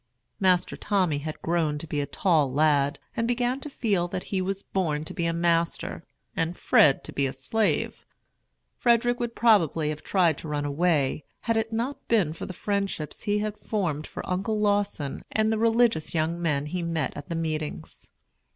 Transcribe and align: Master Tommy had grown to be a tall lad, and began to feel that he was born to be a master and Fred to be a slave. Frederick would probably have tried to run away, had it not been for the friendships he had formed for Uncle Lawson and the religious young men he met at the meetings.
Master 0.39 0.75
Tommy 0.75 1.19
had 1.19 1.39
grown 1.43 1.77
to 1.77 1.85
be 1.85 2.01
a 2.01 2.07
tall 2.07 2.51
lad, 2.51 2.97
and 3.15 3.27
began 3.27 3.59
to 3.59 3.69
feel 3.69 4.07
that 4.07 4.23
he 4.33 4.41
was 4.41 4.63
born 4.63 5.05
to 5.05 5.13
be 5.13 5.27
a 5.27 5.31
master 5.31 6.03
and 6.35 6.57
Fred 6.57 7.03
to 7.03 7.13
be 7.13 7.27
a 7.27 7.31
slave. 7.31 8.03
Frederick 8.79 9.19
would 9.19 9.35
probably 9.35 9.89
have 9.89 10.01
tried 10.01 10.39
to 10.39 10.47
run 10.47 10.65
away, 10.65 11.23
had 11.41 11.55
it 11.55 11.71
not 11.71 12.07
been 12.07 12.33
for 12.33 12.47
the 12.47 12.51
friendships 12.51 13.21
he 13.21 13.37
had 13.45 13.59
formed 13.59 14.07
for 14.07 14.27
Uncle 14.27 14.59
Lawson 14.59 15.23
and 15.31 15.51
the 15.51 15.59
religious 15.59 16.15
young 16.15 16.41
men 16.41 16.65
he 16.65 16.81
met 16.81 17.15
at 17.15 17.29
the 17.29 17.35
meetings. 17.35 18.11